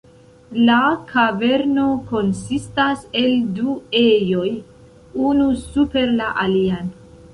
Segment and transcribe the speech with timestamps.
[0.67, 0.77] La
[1.11, 4.49] kaverno konsistas el du ejoj,
[5.31, 6.91] unu super la alian.